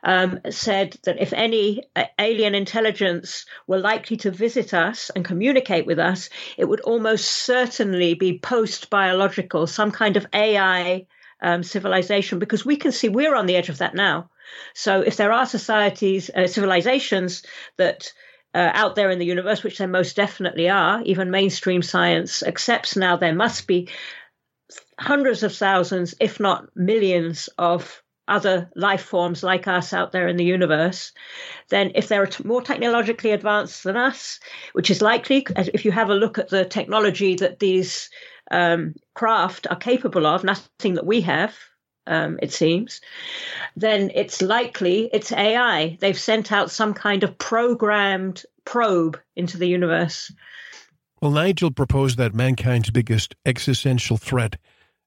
um, 0.05 0.41
said 0.51 0.97
that 1.05 1.21
if 1.21 1.33
any 1.33 1.83
uh, 1.97 2.05
alien 2.19 2.55
intelligence 2.55 3.47
were 3.67 3.79
likely 3.79 4.17
to 4.19 4.31
visit 4.31 4.75
us 4.75 5.11
and 5.11 5.25
communicate 5.25 5.87
with 5.87 5.99
us, 5.99 6.29
it 6.57 6.67
would 6.67 6.81
almost 6.81 7.27
certainly 7.27 8.15
be 8.15 8.39
post 8.39 8.91
biological, 8.91 9.67
some 9.67 9.91
kind 9.91 10.17
of 10.17 10.27
AI 10.33 11.07
um, 11.43 11.63
civilization, 11.63 12.39
because 12.39 12.65
we 12.65 12.77
can 12.77 12.93
see 12.93 13.09
we're 13.09 13.35
on 13.35 13.47
the 13.47 13.57
edge 13.57 13.71
of 13.71 13.79
that 13.79 13.95
now. 13.95 14.31
So 14.75 15.01
if 15.01 15.17
there 15.17 15.33
are 15.33 15.47
societies, 15.47 16.31
uh, 16.31 16.47
civilizations 16.47 17.43
that 17.77 18.13
uh, 18.55 18.71
out 18.75 18.97
there 18.97 19.11
in 19.11 19.19
the 19.19 19.27
universe, 19.27 19.63
which 19.63 19.79
there 19.79 19.89
most 19.89 20.17
definitely 20.17 20.69
are. 20.69 21.03
Even 21.03 21.31
mainstream 21.31 21.83
science 21.83 22.43
accepts 22.43 22.97
now 22.97 23.17
there 23.17 23.35
must 23.35 23.67
be 23.67 23.89
hundreds 24.99 25.43
of 25.43 25.55
thousands, 25.55 26.15
if 26.21 26.41
not 26.41 26.69
millions, 26.77 27.49
of 27.59 28.03
other 28.31 28.71
life 28.77 29.03
forms 29.03 29.43
like 29.43 29.69
us 29.69 29.93
out 29.93 30.13
there 30.13 30.29
in 30.29 30.37
the 30.37 30.45
universe, 30.45 31.13
then 31.69 31.93
if 31.95 32.09
they're 32.09 32.29
more 32.45 32.63
technologically 32.63 33.33
advanced 33.33 33.85
than 33.85 33.97
us, 33.97 34.41
which 34.73 34.91
is 34.91 35.03
likely, 35.03 35.47
if 35.57 35.85
you 35.85 35.93
have 35.93 36.11
a 36.11 36.15
look 36.15 36.39
at 36.39 36.49
the 36.49 36.65
technology 36.65 37.35
that 37.37 37.59
these 37.59 38.09
um, 38.51 38.95
craft 39.15 39.67
are 39.71 39.77
capable 39.77 40.27
of, 40.27 40.45
nothing 40.45 40.95
that 40.95 41.07
we 41.07 41.21
have, 41.21 41.55
um, 42.07 42.39
it 42.43 42.53
seems, 42.53 43.01
then 43.77 44.11
it's 44.15 44.43
likely 44.43 45.11
it's 45.13 45.33
AI. 45.33 45.97
They've 46.01 46.19
sent 46.19 46.51
out 46.51 46.71
some 46.71 46.95
kind 46.95 47.23
of 47.23 47.39
programmed 47.39 48.45
probe 48.65 49.19
into 49.37 49.59
the 49.59 49.69
universe. 49.69 50.33
Well, 51.21 51.31
Nigel 51.31 51.71
proposed 51.71 52.17
that 52.19 52.35
mankind's 52.35 52.91
biggest 52.91 53.35
existential 53.45 54.17
threat 54.17 54.57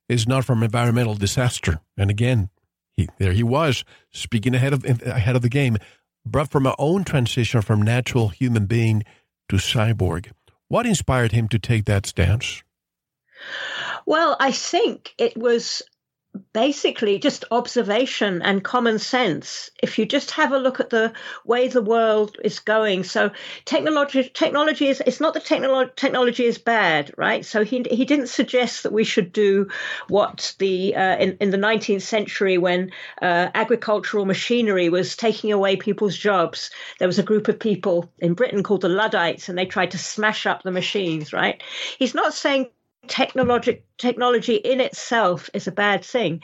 is 0.08 0.28
not 0.28 0.46
from 0.46 0.64
environmental 0.64 1.16
disaster. 1.16 1.80
And 1.98 2.10
again, 2.10 2.50
he, 2.96 3.10
there 3.18 3.34
he 3.34 3.44
was, 3.44 3.84
speaking 4.12 4.56
ahead 4.56 4.74
of 4.74 4.86
ahead 4.86 5.36
of 5.36 5.42
the 5.42 5.50
game, 5.50 5.78
but 6.26 6.50
from 6.50 6.68
our 6.68 6.76
own 6.78 7.04
transition 7.04 7.62
from 7.62 7.82
natural 7.82 8.30
human 8.30 8.66
being 8.66 9.04
to 9.50 9.58
cyborg. 9.58 10.32
What 10.68 10.86
inspired 10.86 11.32
him 11.32 11.48
to 11.50 11.60
take 11.60 11.86
that 11.86 12.06
stance? 12.06 12.64
Well, 14.06 14.36
I 14.40 14.52
think 14.52 15.14
it 15.18 15.38
was 15.38 15.82
basically 16.54 17.20
just 17.20 17.46
observation 17.52 18.42
and 18.42 18.64
common 18.64 19.00
sense. 19.00 19.70
If 19.82 20.00
you 20.00 20.06
just 20.06 20.32
have 20.32 20.52
a 20.52 20.58
look 20.58 20.80
at 20.80 20.90
the 20.90 21.14
way 21.46 21.68
the 21.68 21.82
world 21.82 22.38
is 22.44 22.60
going 22.60 23.04
so 23.04 23.32
technology 23.66 24.30
technology 24.34 24.88
is 24.88 25.02
it's 25.06 25.20
not 25.20 25.34
that 25.36 25.46
technology 25.46 25.92
technology 25.96 26.46
is 26.46 26.58
bad 26.58 27.14
right? 27.18 27.46
So 27.46 27.64
he 27.64 27.86
he 27.90 28.06
didn't 28.06 28.28
suggest 28.28 28.84
that 28.84 28.94
we 28.94 29.04
should 29.04 29.32
do 29.32 29.68
what 30.08 30.56
the 30.60 30.96
uh, 30.96 31.18
in, 31.18 31.38
in 31.40 31.50
the 31.52 31.58
19th 31.58 32.02
century 32.02 32.58
when 32.58 32.92
uh, 33.22 33.50
agricultural 33.54 34.26
machinery 34.26 34.90
was 34.90 35.16
taking 35.16 35.52
away 35.52 35.76
people's 35.76 36.18
jobs. 36.18 36.72
There 37.00 37.08
was 37.08 37.20
a 37.20 37.24
group 37.24 37.48
of 37.48 37.60
people 37.60 38.12
in 38.20 38.34
Britain 38.34 38.64
called 38.64 38.82
the 38.82 38.90
Luddites 38.90 39.50
and 39.50 39.58
they 39.58 39.66
tried 39.66 39.92
to 39.92 39.98
smash 39.98 40.46
up 40.46 40.64
the 40.64 40.72
machines 40.72 41.34
right? 41.34 41.62
He's 42.00 42.16
not 42.16 42.34
saying 42.34 42.70
technology 43.08 43.84
technology 43.98 44.56
in 44.56 44.80
itself 44.80 45.50
is 45.54 45.68
a 45.68 45.72
bad 45.72 46.04
thing. 46.04 46.42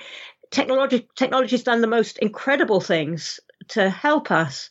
Technology 0.52 1.08
technology's 1.16 1.64
done 1.64 1.82
the 1.82 1.88
most 1.88 2.18
incredible 2.18 2.82
things 2.82 3.40
to 3.70 3.90
help 3.90 4.32
us. 4.32 4.70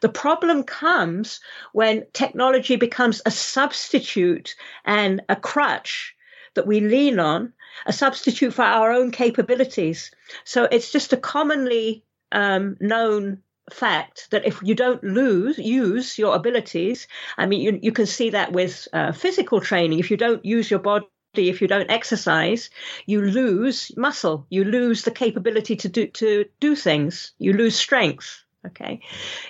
The 0.00 0.08
problem 0.08 0.64
comes 0.64 1.40
when 1.72 2.04
technology 2.12 2.76
becomes 2.76 3.22
a 3.24 3.30
substitute 3.30 4.54
and 4.84 5.22
a 5.28 5.36
crutch 5.36 6.14
that 6.54 6.66
we 6.66 6.80
lean 6.80 7.20
on, 7.20 7.52
a 7.86 7.92
substitute 7.92 8.52
for 8.52 8.62
our 8.62 8.90
own 8.92 9.12
capabilities. 9.12 10.10
So 10.44 10.64
it's 10.64 10.90
just 10.90 11.12
a 11.12 11.16
commonly 11.16 12.04
um, 12.32 12.76
known 12.80 13.42
fact 13.70 14.28
that 14.30 14.44
if 14.44 14.60
you 14.64 14.74
don't 14.74 15.04
lose 15.04 15.56
use 15.56 16.18
your 16.18 16.34
abilities 16.34 17.06
i 17.38 17.46
mean 17.46 17.60
you, 17.60 17.78
you 17.80 17.92
can 17.92 18.04
see 18.04 18.30
that 18.30 18.50
with 18.50 18.88
uh, 18.92 19.12
physical 19.12 19.60
training 19.60 20.00
if 20.00 20.10
you 20.10 20.16
don't 20.16 20.44
use 20.44 20.68
your 20.68 20.80
body 20.80 21.06
if 21.34 21.62
you 21.62 21.68
don't 21.68 21.90
exercise, 21.90 22.70
you 23.06 23.20
lose 23.20 23.92
muscle, 23.96 24.46
you 24.50 24.64
lose 24.64 25.02
the 25.02 25.10
capability 25.10 25.76
to 25.76 25.88
do 25.88 26.06
to 26.08 26.44
do 26.58 26.74
things, 26.74 27.32
you 27.38 27.52
lose 27.52 27.76
strength. 27.76 28.44
Okay. 28.66 29.00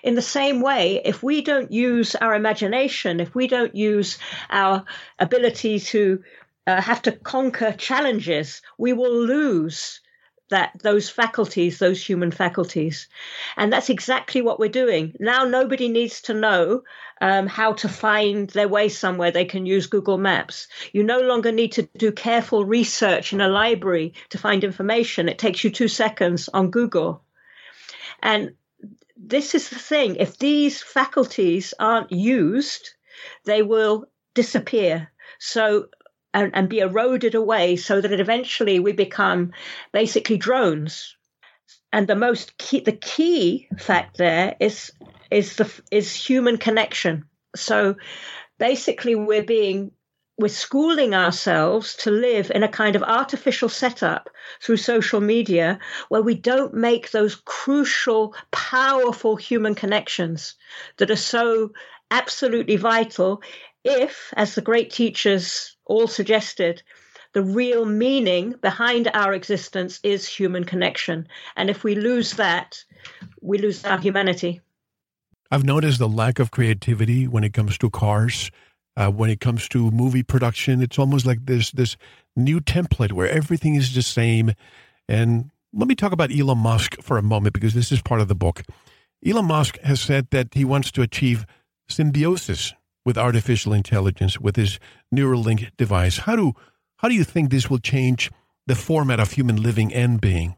In 0.04 0.14
the 0.14 0.22
same 0.22 0.60
way, 0.60 1.00
if 1.04 1.22
we 1.22 1.42
don't 1.42 1.72
use 1.72 2.14
our 2.14 2.34
imagination, 2.34 3.18
if 3.18 3.34
we 3.34 3.48
don't 3.48 3.74
use 3.74 4.18
our 4.50 4.84
ability 5.18 5.80
to 5.80 6.22
uh, 6.68 6.80
have 6.80 7.02
to 7.02 7.12
conquer 7.12 7.72
challenges, 7.72 8.62
we 8.78 8.92
will 8.92 9.12
lose 9.12 10.00
that 10.50 10.72
those 10.82 11.08
faculties, 11.08 11.78
those 11.78 12.04
human 12.04 12.30
faculties. 12.30 13.08
And 13.56 13.72
that's 13.72 13.90
exactly 13.90 14.42
what 14.42 14.60
we're 14.60 14.68
doing. 14.68 15.14
Now 15.18 15.44
nobody 15.44 15.88
needs 15.88 16.20
to 16.22 16.34
know 16.34 16.82
um, 17.20 17.46
how 17.46 17.72
to 17.74 17.88
find 17.88 18.48
their 18.50 18.68
way 18.68 18.88
somewhere. 18.88 19.30
They 19.30 19.44
can 19.44 19.66
use 19.66 19.86
Google 19.86 20.18
Maps. 20.18 20.68
You 20.92 21.02
no 21.02 21.20
longer 21.20 21.52
need 21.52 21.72
to 21.72 21.88
do 21.96 22.12
careful 22.12 22.64
research 22.64 23.32
in 23.32 23.40
a 23.40 23.48
library 23.48 24.14
to 24.30 24.38
find 24.38 24.62
information. 24.62 25.28
It 25.28 25.38
takes 25.38 25.64
you 25.64 25.70
two 25.70 25.88
seconds 25.88 26.48
on 26.52 26.70
Google. 26.70 27.22
And 28.22 28.54
this 29.16 29.54
is 29.54 29.68
the 29.68 29.78
thing 29.78 30.16
if 30.16 30.38
these 30.38 30.82
faculties 30.82 31.74
aren't 31.78 32.12
used, 32.12 32.90
they 33.44 33.62
will 33.62 34.06
disappear. 34.34 35.10
So 35.38 35.88
and, 36.32 36.50
and 36.54 36.68
be 36.68 36.80
eroded 36.80 37.34
away 37.34 37.76
so 37.76 38.00
that 38.00 38.20
eventually 38.20 38.78
we 38.78 38.92
become 38.92 39.52
basically 39.92 40.36
drones. 40.36 41.16
And 41.92 42.06
the 42.06 42.16
most 42.16 42.56
key, 42.58 42.80
the 42.80 42.92
key 42.92 43.68
fact 43.78 44.16
there 44.16 44.56
is 44.60 44.92
is 45.30 45.56
the 45.56 45.70
is 45.90 46.14
human 46.14 46.56
connection. 46.56 47.24
So 47.56 47.96
basically, 48.58 49.14
we're 49.14 49.42
being 49.42 49.92
we're 50.40 50.48
schooling 50.48 51.14
ourselves 51.14 51.96
to 51.96 52.10
live 52.10 52.50
in 52.54 52.62
a 52.62 52.68
kind 52.68 52.96
of 52.96 53.02
artificial 53.02 53.68
setup 53.68 54.30
through 54.62 54.78
social 54.78 55.20
media 55.20 55.78
where 56.08 56.22
we 56.22 56.34
don't 56.34 56.72
make 56.72 57.10
those 57.10 57.34
crucial, 57.34 58.34
powerful 58.50 59.36
human 59.36 59.74
connections 59.74 60.54
that 60.96 61.10
are 61.10 61.16
so 61.16 61.72
absolutely 62.10 62.76
vital 62.76 63.42
if, 63.84 64.32
as 64.36 64.54
the 64.54 64.62
great 64.62 64.90
teachers 64.90 65.76
all 65.84 66.06
suggested, 66.06 66.82
the 67.32 67.42
real 67.42 67.86
meaning 67.86 68.54
behind 68.60 69.08
our 69.14 69.32
existence 69.32 70.00
is 70.02 70.26
human 70.26 70.64
connection. 70.64 71.28
And 71.56 71.70
if 71.70 71.84
we 71.84 71.94
lose 71.94 72.34
that, 72.34 72.82
we 73.40 73.58
lose 73.58 73.84
our 73.84 73.98
humanity. 73.98 74.60
I've 75.50 75.64
noticed 75.64 75.98
the 75.98 76.08
lack 76.08 76.38
of 76.38 76.50
creativity 76.50 77.26
when 77.26 77.44
it 77.44 77.52
comes 77.52 77.78
to 77.78 77.90
cars. 77.90 78.50
Uh, 78.96 79.08
when 79.10 79.30
it 79.30 79.40
comes 79.40 79.68
to 79.68 79.90
movie 79.92 80.24
production, 80.24 80.82
it's 80.82 80.98
almost 80.98 81.24
like 81.24 81.38
there's 81.46 81.70
this 81.70 81.96
new 82.36 82.60
template 82.60 83.12
where 83.12 83.30
everything 83.30 83.76
is 83.76 83.94
the 83.94 84.02
same. 84.02 84.52
And 85.08 85.50
let 85.72 85.88
me 85.88 85.94
talk 85.94 86.12
about 86.12 86.32
Elon 86.36 86.58
Musk 86.58 87.00
for 87.00 87.16
a 87.16 87.22
moment 87.22 87.54
because 87.54 87.72
this 87.72 87.92
is 87.92 88.02
part 88.02 88.20
of 88.20 88.28
the 88.28 88.34
book. 88.34 88.62
Elon 89.24 89.46
Musk 89.46 89.78
has 89.80 90.00
said 90.00 90.28
that 90.30 90.48
he 90.54 90.64
wants 90.64 90.90
to 90.92 91.02
achieve 91.02 91.46
symbiosis 91.88 92.74
with 93.04 93.18
artificial 93.18 93.72
intelligence 93.72 94.38
with 94.38 94.56
his 94.56 94.78
Neuralink 95.14 95.70
device. 95.76 96.18
How 96.18 96.36
do 96.36 96.54
how 96.96 97.08
do 97.08 97.14
you 97.14 97.24
think 97.24 97.50
this 97.50 97.70
will 97.70 97.78
change 97.78 98.30
the 98.66 98.74
format 98.74 99.20
of 99.20 99.32
human 99.32 99.56
living 99.56 99.92
and 99.94 100.20
being? 100.20 100.56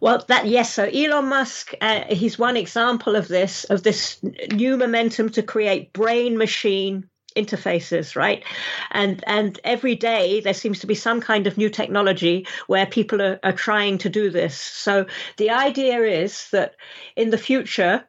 Well, 0.00 0.24
that 0.28 0.46
yes. 0.46 0.72
So 0.72 0.84
Elon 0.84 1.28
Musk, 1.28 1.72
uh, 1.80 2.04
he's 2.08 2.38
one 2.38 2.56
example 2.56 3.14
of 3.16 3.28
this 3.28 3.64
of 3.64 3.82
this 3.82 4.22
new 4.52 4.76
momentum 4.76 5.30
to 5.30 5.42
create 5.42 5.92
brain 5.92 6.36
machine 6.36 7.08
interfaces 7.36 8.14
right 8.14 8.44
and 8.92 9.24
and 9.26 9.58
every 9.64 9.96
day 9.96 10.40
there 10.40 10.54
seems 10.54 10.78
to 10.78 10.86
be 10.86 10.94
some 10.94 11.20
kind 11.20 11.48
of 11.48 11.58
new 11.58 11.68
technology 11.68 12.46
where 12.68 12.86
people 12.86 13.20
are, 13.20 13.40
are 13.42 13.52
trying 13.52 13.98
to 13.98 14.08
do 14.08 14.30
this 14.30 14.56
so 14.56 15.04
the 15.36 15.50
idea 15.50 16.00
is 16.02 16.48
that 16.50 16.76
in 17.16 17.30
the 17.30 17.38
future 17.38 18.04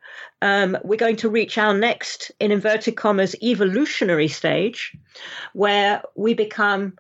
um, 0.46 0.78
we're 0.84 0.96
going 0.96 1.16
to 1.16 1.30
reach 1.30 1.58
our 1.58 1.74
next 1.74 2.32
in 2.40 2.52
inverted 2.52 2.96
commas 2.96 3.36
evolutionary 3.42 4.28
stage 4.28 4.96
where 5.54 6.04
we 6.16 6.36
become 6.36 6.94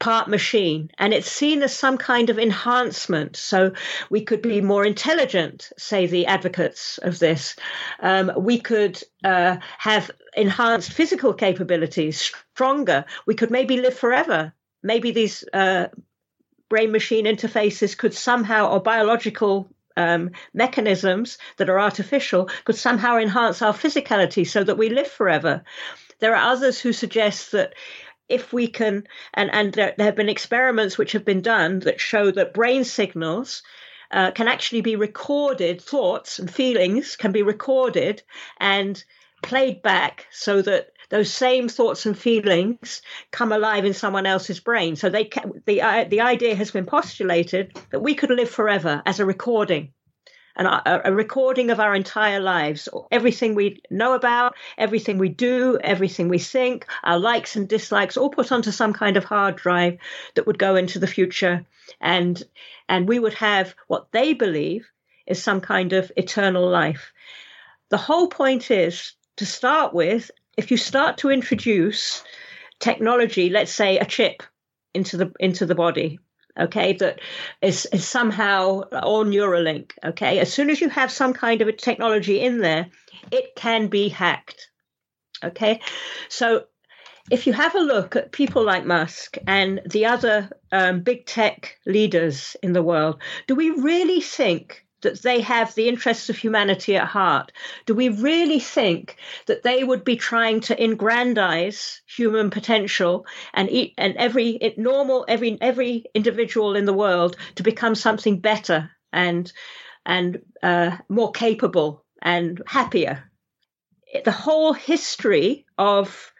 part 0.00 0.26
machine. 0.26 0.90
And 0.96 1.12
it's 1.12 1.30
seen 1.30 1.62
as 1.62 1.76
some 1.76 1.98
kind 1.98 2.30
of 2.30 2.38
enhancement. 2.38 3.36
So 3.36 3.72
we 4.08 4.22
could 4.22 4.40
be 4.40 4.62
more 4.62 4.86
intelligent 4.86 5.70
say 5.76 6.06
the 6.06 6.24
advocates 6.24 6.96
of 7.02 7.18
this. 7.18 7.56
Um, 8.00 8.32
we 8.38 8.58
could 8.58 9.02
uh, 9.22 9.58
have 9.76 10.10
enhanced 10.34 10.90
physical 10.90 11.34
capabilities 11.34 12.32
stronger. 12.54 13.04
We 13.26 13.34
could 13.34 13.50
maybe 13.50 13.76
live 13.76 13.98
forever. 13.98 14.54
Maybe 14.82 15.10
these 15.10 15.44
uh, 15.52 15.88
brain 16.70 16.90
machine 16.90 17.26
interfaces 17.26 17.94
could 17.98 18.14
somehow 18.14 18.70
or 18.70 18.80
biological 18.80 19.68
um, 19.98 20.30
mechanisms 20.54 21.36
that 21.56 21.68
are 21.68 21.80
artificial 21.80 22.48
could 22.64 22.76
somehow 22.76 23.18
enhance 23.18 23.60
our 23.60 23.74
physicality 23.74 24.46
so 24.46 24.64
that 24.64 24.78
we 24.78 24.88
live 24.88 25.08
forever. 25.08 25.62
There 26.20 26.34
are 26.34 26.52
others 26.52 26.80
who 26.80 26.92
suggest 26.92 27.52
that 27.52 27.74
if 28.28 28.52
we 28.52 28.68
can, 28.68 29.06
and, 29.34 29.50
and 29.52 29.72
there, 29.74 29.94
there 29.96 30.06
have 30.06 30.16
been 30.16 30.28
experiments 30.28 30.96
which 30.96 31.12
have 31.12 31.24
been 31.24 31.42
done 31.42 31.80
that 31.80 32.00
show 32.00 32.30
that 32.30 32.54
brain 32.54 32.84
signals 32.84 33.62
uh, 34.10 34.30
can 34.30 34.48
actually 34.48 34.82
be 34.82 34.96
recorded, 34.96 35.82
thoughts 35.82 36.38
and 36.38 36.50
feelings 36.50 37.16
can 37.16 37.32
be 37.32 37.42
recorded 37.42 38.22
and 38.58 39.02
played 39.42 39.82
back 39.82 40.26
so 40.30 40.62
that 40.62 40.90
those 41.10 41.32
same 41.32 41.68
thoughts 41.68 42.06
and 42.06 42.18
feelings 42.18 43.02
come 43.30 43.52
alive 43.52 43.84
in 43.84 43.94
someone 43.94 44.26
else's 44.26 44.60
brain. 44.60 44.96
So 44.96 45.08
they 45.08 45.30
the 45.66 45.82
uh, 45.82 46.04
the 46.04 46.20
idea 46.20 46.54
has 46.54 46.70
been 46.70 46.86
postulated 46.86 47.78
that 47.90 48.00
we 48.00 48.14
could 48.14 48.30
live 48.30 48.50
forever 48.50 49.02
as 49.06 49.20
a 49.20 49.26
recording 49.26 49.92
and 50.58 50.66
a, 50.66 51.08
a, 51.08 51.12
recording 51.12 51.70
of 51.70 51.78
our 51.78 51.94
entire 51.94 52.40
lives, 52.40 52.88
everything 53.12 53.54
we 53.54 53.80
know 53.90 54.14
about, 54.14 54.56
everything 54.76 55.16
we 55.16 55.28
do, 55.28 55.78
everything 55.82 56.28
we 56.28 56.40
think, 56.40 56.84
our 57.04 57.18
likes 57.18 57.54
and 57.54 57.68
dislikes, 57.68 58.16
all 58.16 58.28
put 58.28 58.50
onto 58.50 58.72
some 58.72 58.92
kind 58.92 59.16
of 59.16 59.24
hard 59.24 59.54
drive 59.54 59.98
that 60.34 60.46
would 60.48 60.58
go 60.58 60.74
into 60.74 60.98
the 60.98 61.06
future, 61.06 61.64
and 62.00 62.42
and 62.88 63.08
we 63.08 63.18
would 63.18 63.34
have 63.34 63.74
what 63.86 64.10
they 64.10 64.34
believe 64.34 64.90
is 65.26 65.40
some 65.42 65.60
kind 65.60 65.92
of 65.92 66.10
eternal 66.16 66.68
life. 66.68 67.12
The 67.90 67.96
whole 67.96 68.28
point 68.28 68.70
is 68.70 69.12
to 69.36 69.46
start 69.46 69.94
with, 69.94 70.30
if 70.58 70.70
you 70.70 70.76
start 70.76 71.18
to 71.18 71.30
introduce 71.30 72.22
technology, 72.80 73.48
let's 73.48 73.72
say 73.72 73.98
a 73.98 74.04
chip 74.04 74.42
into 74.92 75.16
the 75.16 75.32
into 75.40 75.64
the 75.64 75.74
body 75.74 76.18
okay, 76.58 76.92
that 76.94 77.20
is, 77.62 77.86
is 77.92 78.06
somehow 78.06 78.80
or 79.04 79.24
Neuralink, 79.24 79.92
okay. 80.04 80.40
As 80.40 80.52
soon 80.52 80.70
as 80.70 80.80
you 80.80 80.88
have 80.88 81.10
some 81.10 81.32
kind 81.32 81.62
of 81.62 81.68
a 81.68 81.72
technology 81.72 82.40
in 82.40 82.58
there, 82.58 82.88
it 83.30 83.54
can 83.54 83.86
be 83.86 84.08
hacked, 84.08 84.68
okay. 85.44 85.80
So 86.28 86.64
if 87.30 87.46
you 87.46 87.52
have 87.52 87.74
a 87.74 87.80
look 87.80 88.16
at 88.16 88.32
people 88.32 88.64
like 88.64 88.86
Musk 88.86 89.36
and 89.46 89.80
the 89.88 90.06
other 90.06 90.50
um, 90.72 91.02
big 91.02 91.26
tech 91.26 91.76
leaders 91.86 92.56
in 92.62 92.72
the 92.72 92.82
world, 92.82 93.20
do 93.46 93.54
we 93.54 93.70
really 93.70 94.20
think 94.20 94.84
that 95.02 95.22
they 95.22 95.40
have 95.40 95.74
the 95.74 95.88
interests 95.88 96.28
of 96.28 96.36
humanity 96.36 96.96
at 96.96 97.06
heart? 97.06 97.52
Do 97.86 97.94
we 97.94 98.08
really 98.08 98.60
think 98.60 99.16
that 99.46 99.62
they 99.62 99.84
would 99.84 100.04
be 100.04 100.16
trying 100.16 100.60
to 100.62 100.82
aggrandize 100.82 102.02
human 102.06 102.50
potential 102.50 103.26
and 103.54 103.70
eat, 103.70 103.94
and 103.96 104.16
every 104.16 104.74
normal 104.76 105.24
every 105.28 105.58
every 105.60 106.04
individual 106.14 106.76
in 106.76 106.84
the 106.84 106.92
world 106.92 107.36
to 107.56 107.62
become 107.62 107.94
something 107.94 108.40
better 108.40 108.90
and 109.12 109.52
and 110.04 110.40
uh, 110.62 110.96
more 111.08 111.32
capable 111.32 112.04
and 112.22 112.62
happier? 112.66 113.24
The 114.24 114.32
whole 114.32 114.72
history 114.72 115.66
of 115.76 116.32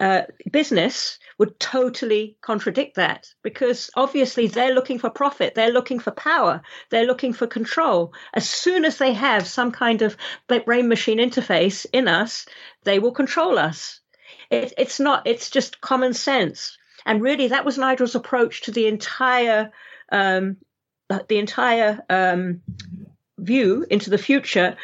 uh, 0.00 0.22
business 0.50 1.18
would 1.38 1.58
totally 1.58 2.36
contradict 2.40 2.96
that 2.96 3.28
because 3.42 3.90
obviously 3.96 4.46
they're 4.46 4.74
looking 4.74 4.98
for 4.98 5.10
profit, 5.10 5.54
they're 5.54 5.72
looking 5.72 5.98
for 5.98 6.10
power, 6.10 6.62
they're 6.90 7.06
looking 7.06 7.32
for 7.32 7.46
control. 7.46 8.12
As 8.32 8.48
soon 8.48 8.84
as 8.84 8.98
they 8.98 9.12
have 9.12 9.46
some 9.46 9.72
kind 9.72 10.02
of 10.02 10.16
brain 10.46 10.88
machine 10.88 11.18
interface 11.18 11.86
in 11.92 12.08
us, 12.08 12.46
they 12.84 12.98
will 12.98 13.12
control 13.12 13.58
us. 13.58 14.00
It, 14.50 14.72
it's 14.78 15.00
not, 15.00 15.26
it's 15.26 15.50
just 15.50 15.80
common 15.80 16.14
sense. 16.14 16.76
And 17.06 17.22
really, 17.22 17.48
that 17.48 17.64
was 17.64 17.78
Nigel's 17.78 18.14
approach 18.14 18.62
to 18.62 18.70
the 18.70 18.86
entire, 18.86 19.72
um, 20.10 20.56
the 21.28 21.38
entire 21.38 22.00
um, 22.08 22.62
view 23.38 23.84
into 23.90 24.10
the 24.10 24.18
future 24.18 24.76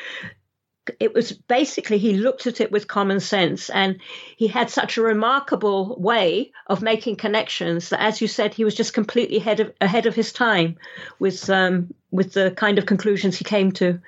it 0.98 1.14
was 1.14 1.32
basically 1.32 1.98
he 1.98 2.14
looked 2.14 2.46
at 2.46 2.60
it 2.60 2.72
with 2.72 2.88
common 2.88 3.20
sense 3.20 3.70
and 3.70 4.00
he 4.36 4.46
had 4.46 4.70
such 4.70 4.96
a 4.96 5.02
remarkable 5.02 5.96
way 6.00 6.50
of 6.66 6.82
making 6.82 7.16
connections 7.16 7.90
that 7.90 8.00
as 8.00 8.20
you 8.20 8.26
said 8.26 8.54
he 8.54 8.64
was 8.64 8.74
just 8.74 8.94
completely 8.94 9.36
ahead 9.36 9.60
of 9.60 9.72
ahead 9.80 10.06
of 10.06 10.14
his 10.14 10.32
time 10.32 10.76
with 11.18 11.48
um, 11.50 11.92
with 12.10 12.32
the 12.32 12.50
kind 12.52 12.78
of 12.78 12.86
conclusions 12.86 13.36
he 13.36 13.44
came 13.44 13.70
to. 13.72 14.00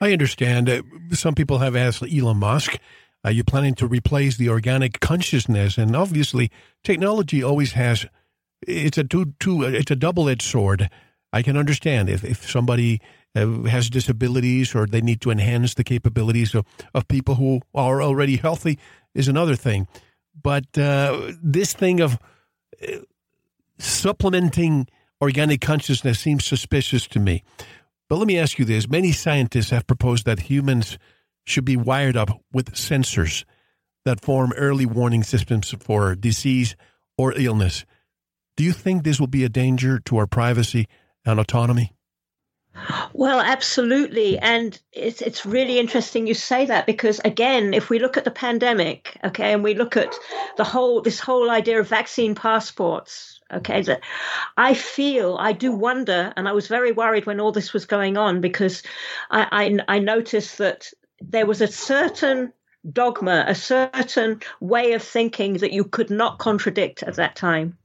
I 0.00 0.12
understand 0.12 0.68
uh, 0.68 0.82
some 1.12 1.34
people 1.34 1.58
have 1.58 1.76
asked 1.76 2.02
elon 2.02 2.38
musk 2.38 2.78
are 3.24 3.32
you 3.32 3.44
planning 3.44 3.74
to 3.74 3.86
replace 3.86 4.36
the 4.36 4.48
organic 4.48 5.00
consciousness? 5.00 5.76
And 5.76 5.96
obviously 5.96 6.50
technology 6.84 7.42
always 7.42 7.72
has 7.72 8.06
it's 8.62 8.98
a 8.98 9.04
two, 9.04 9.34
two 9.40 9.62
it's 9.62 9.90
a 9.90 9.96
double-edged 9.96 10.42
sword. 10.42 10.88
I 11.32 11.42
can 11.42 11.56
understand 11.56 12.08
if, 12.08 12.24
if 12.24 12.48
somebody 12.48 13.00
uh, 13.34 13.62
has 13.64 13.90
disabilities 13.90 14.74
or 14.74 14.86
they 14.86 15.00
need 15.00 15.20
to 15.20 15.30
enhance 15.30 15.74
the 15.74 15.84
capabilities 15.84 16.54
of, 16.54 16.64
of 16.94 17.06
people 17.08 17.34
who 17.34 17.60
are 17.74 18.02
already 18.02 18.36
healthy 18.36 18.78
is 19.14 19.28
another 19.28 19.56
thing. 19.56 19.86
But 20.40 20.78
uh, 20.78 21.32
this 21.42 21.72
thing 21.72 22.00
of 22.00 22.18
uh, 22.82 22.98
supplementing 23.78 24.86
organic 25.20 25.60
consciousness 25.60 26.20
seems 26.20 26.44
suspicious 26.44 27.06
to 27.08 27.18
me. 27.18 27.42
But 28.08 28.16
let 28.16 28.26
me 28.26 28.38
ask 28.38 28.58
you 28.58 28.64
this 28.64 28.88
many 28.88 29.12
scientists 29.12 29.70
have 29.70 29.86
proposed 29.86 30.24
that 30.24 30.40
humans 30.40 30.98
should 31.44 31.64
be 31.64 31.76
wired 31.76 32.16
up 32.16 32.30
with 32.52 32.72
sensors 32.74 33.44
that 34.04 34.20
form 34.20 34.52
early 34.56 34.86
warning 34.86 35.22
systems 35.22 35.74
for 35.80 36.14
disease 36.14 36.76
or 37.16 37.34
illness. 37.36 37.84
Do 38.56 38.64
you 38.64 38.72
think 38.72 39.04
this 39.04 39.20
will 39.20 39.26
be 39.26 39.44
a 39.44 39.48
danger 39.48 39.98
to 40.06 40.16
our 40.16 40.26
privacy 40.26 40.86
and 41.24 41.38
autonomy? 41.38 41.92
Well, 43.12 43.40
absolutely. 43.40 44.38
And 44.38 44.78
it's, 44.92 45.20
it's 45.22 45.44
really 45.44 45.78
interesting 45.78 46.26
you 46.26 46.34
say 46.34 46.66
that 46.66 46.86
because, 46.86 47.20
again, 47.24 47.74
if 47.74 47.90
we 47.90 47.98
look 47.98 48.16
at 48.16 48.24
the 48.24 48.30
pandemic, 48.30 49.18
okay, 49.24 49.52
and 49.52 49.62
we 49.62 49.74
look 49.74 49.96
at 49.96 50.14
the 50.56 50.64
whole, 50.64 51.00
this 51.00 51.20
whole 51.20 51.50
idea 51.50 51.80
of 51.80 51.88
vaccine 51.88 52.34
passports, 52.34 53.40
okay, 53.52 53.82
that 53.82 54.02
I 54.56 54.74
feel, 54.74 55.36
I 55.38 55.52
do 55.52 55.72
wonder, 55.72 56.32
and 56.36 56.48
I 56.48 56.52
was 56.52 56.68
very 56.68 56.92
worried 56.92 57.26
when 57.26 57.40
all 57.40 57.52
this 57.52 57.72
was 57.72 57.86
going 57.86 58.16
on 58.16 58.40
because 58.40 58.82
I, 59.30 59.78
I, 59.88 59.96
I 59.96 59.98
noticed 59.98 60.58
that 60.58 60.90
there 61.20 61.46
was 61.46 61.60
a 61.60 61.66
certain 61.66 62.52
dogma, 62.92 63.44
a 63.48 63.54
certain 63.54 64.40
way 64.60 64.92
of 64.92 65.02
thinking 65.02 65.54
that 65.54 65.72
you 65.72 65.84
could 65.84 66.10
not 66.10 66.38
contradict 66.38 67.02
at 67.02 67.16
that 67.16 67.36
time. 67.36 67.76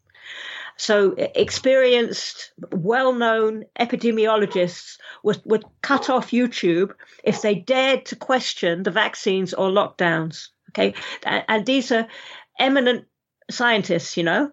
So 0.77 1.13
experienced, 1.17 2.51
well-known 2.71 3.65
epidemiologists 3.79 4.97
would, 5.23 5.41
would 5.45 5.63
cut 5.81 6.09
off 6.09 6.31
YouTube 6.31 6.93
if 7.23 7.41
they 7.41 7.55
dared 7.55 8.05
to 8.07 8.15
question 8.15 8.83
the 8.83 8.91
vaccines 8.91 9.53
or 9.53 9.69
lockdowns. 9.69 10.47
Okay, 10.71 10.95
and 11.23 11.65
these 11.65 11.91
are 11.91 12.07
eminent 12.59 13.05
scientists, 13.51 14.17
you 14.17 14.23
know. 14.23 14.51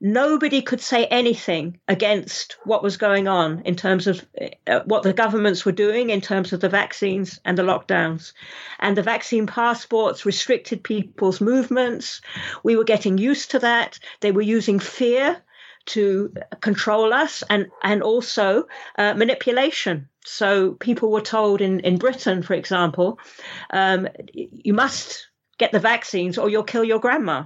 Nobody 0.00 0.60
could 0.60 0.82
say 0.82 1.06
anything 1.06 1.80
against 1.88 2.58
what 2.64 2.82
was 2.82 2.98
going 2.98 3.26
on 3.26 3.62
in 3.62 3.74
terms 3.74 4.06
of 4.06 4.26
uh, 4.66 4.80
what 4.84 5.02
the 5.02 5.14
governments 5.14 5.64
were 5.64 5.72
doing 5.72 6.10
in 6.10 6.20
terms 6.20 6.52
of 6.52 6.60
the 6.60 6.68
vaccines 6.68 7.40
and 7.46 7.56
the 7.56 7.62
lockdowns. 7.62 8.34
And 8.80 8.96
the 8.96 9.02
vaccine 9.02 9.46
passports 9.46 10.26
restricted 10.26 10.84
people's 10.84 11.40
movements. 11.40 12.20
We 12.62 12.76
were 12.76 12.84
getting 12.84 13.16
used 13.16 13.52
to 13.52 13.60
that. 13.60 13.98
They 14.20 14.32
were 14.32 14.42
using 14.42 14.78
fear 14.78 15.42
to 15.86 16.32
control 16.60 17.12
us 17.12 17.42
and, 17.48 17.66
and 17.82 18.02
also 18.02 18.66
uh, 18.98 19.14
manipulation. 19.14 20.08
So 20.24 20.72
people 20.72 21.10
were 21.10 21.20
told 21.20 21.60
in, 21.60 21.80
in 21.80 21.98
Britain, 21.98 22.42
for 22.42 22.54
example, 22.54 23.18
um, 23.70 24.08
you 24.32 24.72
must 24.72 25.28
get 25.58 25.72
the 25.72 25.80
vaccines 25.80 26.38
or 26.38 26.48
you'll 26.48 26.62
kill 26.62 26.84
your 26.84 27.00
grandma. 27.00 27.44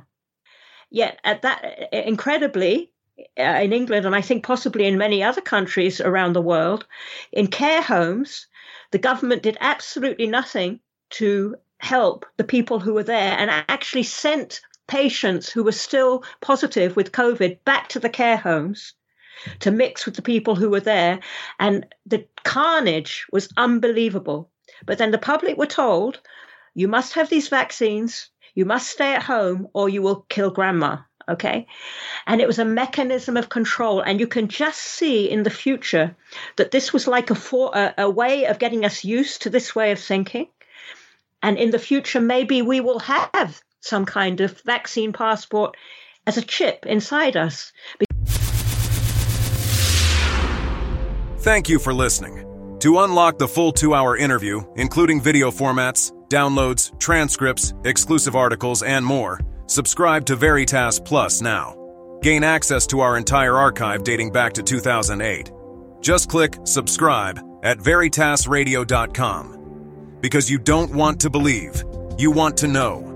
Yet 0.90 1.18
at 1.24 1.42
that, 1.42 1.92
incredibly, 1.92 2.92
uh, 3.38 3.42
in 3.42 3.72
England 3.72 4.06
and 4.06 4.14
I 4.14 4.20
think 4.20 4.44
possibly 4.44 4.86
in 4.86 4.98
many 4.98 5.22
other 5.22 5.40
countries 5.40 6.00
around 6.00 6.34
the 6.34 6.42
world, 6.42 6.86
in 7.32 7.46
care 7.48 7.82
homes, 7.82 8.46
the 8.90 8.98
government 8.98 9.42
did 9.42 9.56
absolutely 9.60 10.26
nothing 10.26 10.80
to 11.10 11.56
help 11.78 12.26
the 12.36 12.44
people 12.44 12.80
who 12.80 12.94
were 12.94 13.02
there 13.02 13.36
and 13.38 13.50
actually 13.50 14.02
sent 14.02 14.60
patients 14.86 15.50
who 15.50 15.64
were 15.64 15.72
still 15.72 16.24
positive 16.40 16.96
with 16.96 17.12
COVID 17.12 17.64
back 17.64 17.88
to 17.88 18.00
the 18.00 18.08
care 18.08 18.36
homes 18.36 18.94
to 19.60 19.70
mix 19.70 20.06
with 20.06 20.16
the 20.16 20.22
people 20.22 20.54
who 20.54 20.70
were 20.70 20.80
there. 20.80 21.20
And 21.58 21.86
the 22.06 22.26
carnage 22.44 23.26
was 23.32 23.48
unbelievable. 23.56 24.50
But 24.84 24.98
then 24.98 25.10
the 25.10 25.18
public 25.18 25.56
were 25.56 25.66
told, 25.66 26.20
you 26.74 26.88
must 26.88 27.14
have 27.14 27.28
these 27.28 27.48
vaccines, 27.48 28.30
you 28.54 28.64
must 28.64 28.88
stay 28.88 29.14
at 29.14 29.22
home, 29.22 29.68
or 29.72 29.88
you 29.88 30.02
will 30.02 30.26
kill 30.28 30.50
grandma. 30.50 30.98
Okay. 31.28 31.66
And 32.26 32.40
it 32.40 32.46
was 32.46 32.60
a 32.60 32.64
mechanism 32.64 33.36
of 33.36 33.48
control. 33.48 34.00
And 34.00 34.20
you 34.20 34.28
can 34.28 34.48
just 34.48 34.80
see 34.80 35.28
in 35.28 35.42
the 35.42 35.50
future 35.50 36.14
that 36.56 36.70
this 36.70 36.92
was 36.92 37.08
like 37.08 37.30
a, 37.30 37.34
for, 37.34 37.72
a, 37.74 37.94
a 37.98 38.10
way 38.10 38.46
of 38.46 38.60
getting 38.60 38.84
us 38.84 39.04
used 39.04 39.42
to 39.42 39.50
this 39.50 39.74
way 39.74 39.90
of 39.90 39.98
thinking. 39.98 40.48
And 41.42 41.58
in 41.58 41.70
the 41.70 41.78
future, 41.78 42.20
maybe 42.20 42.62
we 42.62 42.80
will 42.80 43.00
have 43.00 43.60
some 43.80 44.04
kind 44.04 44.40
of 44.40 44.60
vaccine 44.62 45.12
passport 45.12 45.76
as 46.26 46.36
a 46.36 46.42
chip 46.42 46.84
inside 46.86 47.36
us. 47.36 47.72
Thank 51.38 51.68
you 51.68 51.78
for 51.78 51.94
listening. 51.94 52.42
To 52.80 52.98
unlock 53.00 53.38
the 53.38 53.48
full 53.48 53.72
two 53.72 53.94
hour 53.94 54.16
interview, 54.16 54.62
including 54.76 55.20
video 55.20 55.50
formats, 55.50 56.12
downloads, 56.28 56.98
transcripts, 56.98 57.72
exclusive 57.84 58.36
articles, 58.36 58.82
and 58.82 59.06
more, 59.06 59.40
subscribe 59.66 60.26
to 60.26 60.36
Veritas 60.36 61.00
Plus 61.00 61.40
now. 61.40 61.74
Gain 62.22 62.42
access 62.42 62.86
to 62.88 63.00
our 63.00 63.16
entire 63.16 63.56
archive 63.56 64.02
dating 64.02 64.32
back 64.32 64.52
to 64.54 64.62
2008. 64.62 65.52
Just 66.00 66.28
click 66.28 66.56
subscribe 66.64 67.38
at 67.62 67.78
veritasradio.com. 67.78 70.18
Because 70.20 70.50
you 70.50 70.58
don't 70.58 70.94
want 70.94 71.20
to 71.20 71.30
believe, 71.30 71.84
you 72.18 72.30
want 72.30 72.56
to 72.58 72.68
know. 72.68 73.15